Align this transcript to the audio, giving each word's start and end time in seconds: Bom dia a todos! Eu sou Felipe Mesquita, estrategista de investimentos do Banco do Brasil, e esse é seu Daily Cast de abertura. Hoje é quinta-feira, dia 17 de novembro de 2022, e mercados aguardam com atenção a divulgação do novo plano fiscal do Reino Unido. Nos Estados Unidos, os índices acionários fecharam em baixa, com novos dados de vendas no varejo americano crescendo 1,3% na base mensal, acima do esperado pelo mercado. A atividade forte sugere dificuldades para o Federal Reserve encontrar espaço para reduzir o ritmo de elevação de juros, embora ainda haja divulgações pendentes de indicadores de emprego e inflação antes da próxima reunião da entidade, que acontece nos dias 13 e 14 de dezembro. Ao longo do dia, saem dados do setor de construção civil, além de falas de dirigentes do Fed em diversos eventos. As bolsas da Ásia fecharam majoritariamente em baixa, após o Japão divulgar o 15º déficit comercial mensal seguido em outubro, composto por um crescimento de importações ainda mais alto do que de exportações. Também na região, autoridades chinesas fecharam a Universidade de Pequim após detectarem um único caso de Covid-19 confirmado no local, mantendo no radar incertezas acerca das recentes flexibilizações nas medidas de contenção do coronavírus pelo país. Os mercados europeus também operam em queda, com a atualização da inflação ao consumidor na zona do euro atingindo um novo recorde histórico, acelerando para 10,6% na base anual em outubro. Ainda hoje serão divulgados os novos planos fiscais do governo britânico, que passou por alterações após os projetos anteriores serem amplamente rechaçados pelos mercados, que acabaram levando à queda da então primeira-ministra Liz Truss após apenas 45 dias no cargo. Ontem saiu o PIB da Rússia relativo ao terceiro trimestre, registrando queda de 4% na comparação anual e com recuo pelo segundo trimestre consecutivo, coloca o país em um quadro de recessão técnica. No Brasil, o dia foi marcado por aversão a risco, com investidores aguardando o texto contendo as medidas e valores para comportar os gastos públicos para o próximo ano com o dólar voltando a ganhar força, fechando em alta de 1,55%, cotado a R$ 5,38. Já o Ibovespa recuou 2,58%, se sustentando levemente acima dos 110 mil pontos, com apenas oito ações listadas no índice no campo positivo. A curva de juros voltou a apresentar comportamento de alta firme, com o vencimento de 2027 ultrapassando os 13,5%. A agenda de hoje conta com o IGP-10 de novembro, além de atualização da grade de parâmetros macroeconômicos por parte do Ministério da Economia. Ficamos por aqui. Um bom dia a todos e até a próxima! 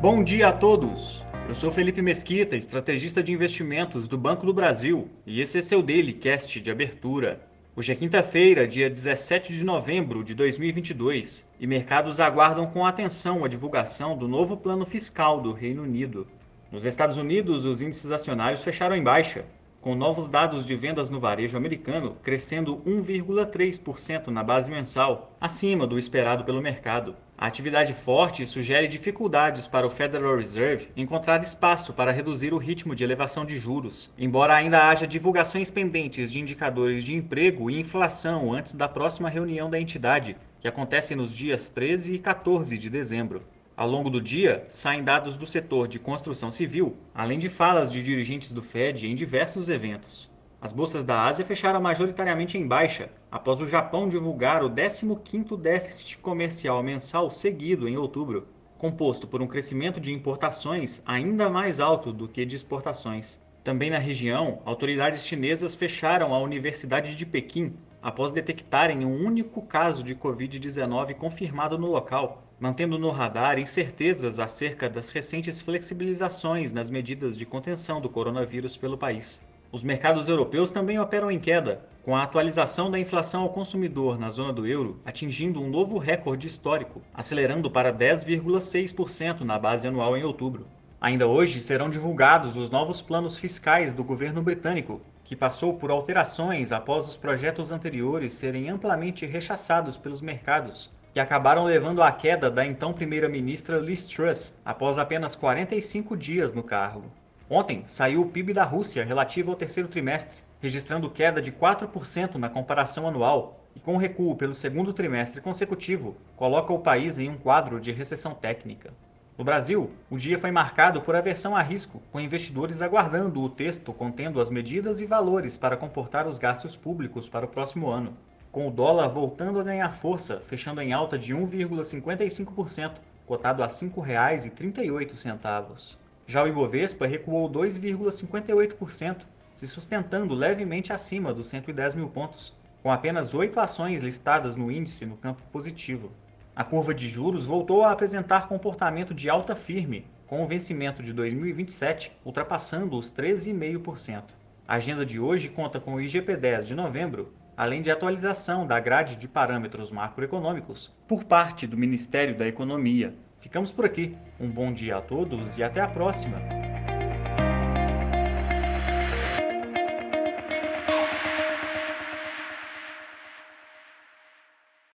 Bom 0.00 0.22
dia 0.22 0.46
a 0.46 0.52
todos! 0.52 1.26
Eu 1.48 1.56
sou 1.56 1.72
Felipe 1.72 2.00
Mesquita, 2.00 2.54
estrategista 2.54 3.20
de 3.20 3.32
investimentos 3.32 4.06
do 4.06 4.16
Banco 4.16 4.46
do 4.46 4.54
Brasil, 4.54 5.08
e 5.26 5.40
esse 5.40 5.58
é 5.58 5.60
seu 5.60 5.82
Daily 5.82 6.12
Cast 6.12 6.60
de 6.60 6.70
abertura. 6.70 7.40
Hoje 7.74 7.90
é 7.90 7.96
quinta-feira, 7.96 8.64
dia 8.64 8.88
17 8.88 9.52
de 9.52 9.64
novembro 9.64 10.22
de 10.22 10.36
2022, 10.36 11.44
e 11.58 11.66
mercados 11.66 12.20
aguardam 12.20 12.64
com 12.68 12.86
atenção 12.86 13.44
a 13.44 13.48
divulgação 13.48 14.16
do 14.16 14.28
novo 14.28 14.56
plano 14.56 14.86
fiscal 14.86 15.40
do 15.40 15.52
Reino 15.52 15.82
Unido. 15.82 16.28
Nos 16.70 16.86
Estados 16.86 17.16
Unidos, 17.16 17.66
os 17.66 17.82
índices 17.82 18.12
acionários 18.12 18.62
fecharam 18.62 18.94
em 18.94 19.02
baixa, 19.02 19.46
com 19.80 19.96
novos 19.96 20.28
dados 20.28 20.64
de 20.64 20.76
vendas 20.76 21.10
no 21.10 21.18
varejo 21.18 21.56
americano 21.56 22.16
crescendo 22.22 22.76
1,3% 22.86 24.28
na 24.28 24.44
base 24.44 24.70
mensal, 24.70 25.36
acima 25.40 25.88
do 25.88 25.98
esperado 25.98 26.44
pelo 26.44 26.62
mercado. 26.62 27.16
A 27.40 27.46
atividade 27.46 27.94
forte 27.94 28.44
sugere 28.44 28.88
dificuldades 28.88 29.68
para 29.68 29.86
o 29.86 29.90
Federal 29.90 30.36
Reserve 30.36 30.88
encontrar 30.96 31.40
espaço 31.40 31.92
para 31.92 32.10
reduzir 32.10 32.52
o 32.52 32.58
ritmo 32.58 32.96
de 32.96 33.04
elevação 33.04 33.46
de 33.46 33.56
juros, 33.60 34.12
embora 34.18 34.56
ainda 34.56 34.88
haja 34.88 35.06
divulgações 35.06 35.70
pendentes 35.70 36.32
de 36.32 36.40
indicadores 36.40 37.04
de 37.04 37.14
emprego 37.14 37.70
e 37.70 37.78
inflação 37.78 38.52
antes 38.52 38.74
da 38.74 38.88
próxima 38.88 39.28
reunião 39.28 39.70
da 39.70 39.78
entidade, 39.78 40.36
que 40.60 40.66
acontece 40.66 41.14
nos 41.14 41.32
dias 41.32 41.68
13 41.68 42.14
e 42.14 42.18
14 42.18 42.76
de 42.76 42.90
dezembro. 42.90 43.44
Ao 43.76 43.88
longo 43.88 44.10
do 44.10 44.20
dia, 44.20 44.66
saem 44.68 45.04
dados 45.04 45.36
do 45.36 45.46
setor 45.46 45.86
de 45.86 46.00
construção 46.00 46.50
civil, 46.50 46.96
além 47.14 47.38
de 47.38 47.48
falas 47.48 47.92
de 47.92 48.02
dirigentes 48.02 48.52
do 48.52 48.62
Fed 48.62 49.06
em 49.06 49.14
diversos 49.14 49.68
eventos. 49.68 50.28
As 50.60 50.72
bolsas 50.72 51.04
da 51.04 51.22
Ásia 51.22 51.44
fecharam 51.44 51.80
majoritariamente 51.80 52.58
em 52.58 52.66
baixa, 52.66 53.10
após 53.30 53.60
o 53.60 53.68
Japão 53.68 54.08
divulgar 54.08 54.64
o 54.64 54.68
15º 54.68 55.56
déficit 55.56 56.18
comercial 56.18 56.82
mensal 56.82 57.30
seguido 57.30 57.88
em 57.88 57.96
outubro, 57.96 58.48
composto 58.76 59.28
por 59.28 59.40
um 59.40 59.46
crescimento 59.46 60.00
de 60.00 60.12
importações 60.12 61.00
ainda 61.06 61.48
mais 61.48 61.78
alto 61.78 62.12
do 62.12 62.26
que 62.26 62.44
de 62.44 62.56
exportações. 62.56 63.40
Também 63.62 63.88
na 63.88 63.98
região, 63.98 64.60
autoridades 64.64 65.24
chinesas 65.24 65.76
fecharam 65.76 66.34
a 66.34 66.40
Universidade 66.40 67.14
de 67.14 67.24
Pequim 67.24 67.74
após 68.02 68.32
detectarem 68.32 69.04
um 69.04 69.24
único 69.24 69.62
caso 69.62 70.02
de 70.02 70.16
Covid-19 70.16 71.14
confirmado 71.14 71.78
no 71.78 71.86
local, 71.86 72.42
mantendo 72.58 72.98
no 72.98 73.10
radar 73.10 73.60
incertezas 73.60 74.40
acerca 74.40 74.88
das 74.88 75.08
recentes 75.08 75.60
flexibilizações 75.60 76.72
nas 76.72 76.90
medidas 76.90 77.38
de 77.38 77.46
contenção 77.46 78.00
do 78.00 78.08
coronavírus 78.08 78.76
pelo 78.76 78.98
país. 78.98 79.40
Os 79.70 79.84
mercados 79.84 80.30
europeus 80.30 80.70
também 80.70 80.98
operam 80.98 81.30
em 81.30 81.38
queda, 81.38 81.82
com 82.02 82.16
a 82.16 82.22
atualização 82.22 82.90
da 82.90 82.98
inflação 82.98 83.42
ao 83.42 83.50
consumidor 83.50 84.18
na 84.18 84.30
zona 84.30 84.50
do 84.50 84.66
euro 84.66 84.98
atingindo 85.04 85.60
um 85.60 85.68
novo 85.68 85.98
recorde 85.98 86.46
histórico, 86.46 87.02
acelerando 87.12 87.70
para 87.70 87.92
10,6% 87.92 89.40
na 89.42 89.58
base 89.58 89.86
anual 89.86 90.16
em 90.16 90.24
outubro. 90.24 90.66
Ainda 90.98 91.26
hoje 91.26 91.60
serão 91.60 91.90
divulgados 91.90 92.56
os 92.56 92.70
novos 92.70 93.02
planos 93.02 93.36
fiscais 93.36 93.92
do 93.92 94.02
governo 94.02 94.42
britânico, 94.42 95.02
que 95.22 95.36
passou 95.36 95.74
por 95.74 95.90
alterações 95.90 96.72
após 96.72 97.06
os 97.06 97.18
projetos 97.18 97.70
anteriores 97.70 98.32
serem 98.32 98.70
amplamente 98.70 99.26
rechaçados 99.26 99.98
pelos 99.98 100.22
mercados, 100.22 100.90
que 101.12 101.20
acabaram 101.20 101.64
levando 101.64 102.02
à 102.02 102.10
queda 102.10 102.50
da 102.50 102.64
então 102.64 102.94
primeira-ministra 102.94 103.78
Liz 103.78 104.06
Truss 104.06 104.56
após 104.64 104.96
apenas 104.96 105.36
45 105.36 106.16
dias 106.16 106.54
no 106.54 106.62
cargo. 106.62 107.12
Ontem 107.50 107.84
saiu 107.86 108.22
o 108.22 108.28
PIB 108.28 108.52
da 108.52 108.64
Rússia 108.64 109.04
relativo 109.04 109.50
ao 109.50 109.56
terceiro 109.56 109.88
trimestre, 109.88 110.38
registrando 110.60 111.10
queda 111.10 111.40
de 111.40 111.50
4% 111.50 112.34
na 112.34 112.48
comparação 112.48 113.06
anual 113.06 113.64
e 113.74 113.80
com 113.80 113.96
recuo 113.96 114.36
pelo 114.36 114.54
segundo 114.54 114.92
trimestre 114.92 115.40
consecutivo, 115.40 116.16
coloca 116.36 116.72
o 116.72 116.80
país 116.80 117.18
em 117.18 117.28
um 117.28 117.36
quadro 117.36 117.80
de 117.80 117.92
recessão 117.92 118.34
técnica. 118.34 118.92
No 119.36 119.44
Brasil, 119.44 119.90
o 120.10 120.18
dia 120.18 120.38
foi 120.38 120.50
marcado 120.50 121.00
por 121.00 121.14
aversão 121.14 121.56
a 121.56 121.62
risco, 121.62 122.02
com 122.10 122.20
investidores 122.20 122.82
aguardando 122.82 123.40
o 123.40 123.48
texto 123.48 123.92
contendo 123.92 124.40
as 124.40 124.50
medidas 124.50 125.00
e 125.00 125.06
valores 125.06 125.56
para 125.56 125.76
comportar 125.76 126.26
os 126.26 126.38
gastos 126.38 126.76
públicos 126.76 127.28
para 127.28 127.46
o 127.46 127.48
próximo 127.48 127.88
ano 127.88 128.16
com 128.50 128.66
o 128.66 128.70
dólar 128.70 129.08
voltando 129.08 129.60
a 129.60 129.62
ganhar 129.62 129.94
força, 129.94 130.40
fechando 130.40 130.80
em 130.80 130.90
alta 130.92 131.18
de 131.18 131.34
1,55%, 131.34 132.92
cotado 133.26 133.62
a 133.62 133.66
R$ 133.66 133.72
5,38. 133.72 135.96
Já 136.30 136.44
o 136.44 136.46
Ibovespa 136.46 137.06
recuou 137.06 137.50
2,58%, 137.50 139.22
se 139.54 139.66
sustentando 139.66 140.34
levemente 140.34 140.92
acima 140.92 141.32
dos 141.32 141.46
110 141.46 141.94
mil 141.94 142.10
pontos, 142.10 142.52
com 142.82 142.92
apenas 142.92 143.32
oito 143.32 143.58
ações 143.58 144.02
listadas 144.02 144.54
no 144.54 144.70
índice 144.70 145.06
no 145.06 145.16
campo 145.16 145.42
positivo. 145.50 146.12
A 146.54 146.62
curva 146.62 146.92
de 146.92 147.08
juros 147.08 147.46
voltou 147.46 147.82
a 147.82 147.92
apresentar 147.92 148.46
comportamento 148.46 149.14
de 149.14 149.30
alta 149.30 149.56
firme, 149.56 150.04
com 150.26 150.44
o 150.44 150.46
vencimento 150.46 151.02
de 151.02 151.14
2027 151.14 152.12
ultrapassando 152.22 152.98
os 152.98 153.10
13,5%. 153.10 154.24
A 154.68 154.74
agenda 154.74 155.06
de 155.06 155.18
hoje 155.18 155.48
conta 155.48 155.80
com 155.80 155.94
o 155.94 155.98
IGP-10 155.98 156.66
de 156.66 156.74
novembro, 156.74 157.32
além 157.56 157.80
de 157.80 157.90
atualização 157.90 158.66
da 158.66 158.78
grade 158.78 159.16
de 159.16 159.26
parâmetros 159.26 159.90
macroeconômicos 159.90 160.94
por 161.08 161.24
parte 161.24 161.66
do 161.66 161.78
Ministério 161.78 162.36
da 162.36 162.46
Economia. 162.46 163.14
Ficamos 163.40 163.72
por 163.72 163.84
aqui. 163.84 164.16
Um 164.40 164.50
bom 164.50 164.72
dia 164.72 164.96
a 164.96 165.00
todos 165.00 165.58
e 165.58 165.62
até 165.62 165.80
a 165.80 165.88
próxima! 165.88 166.57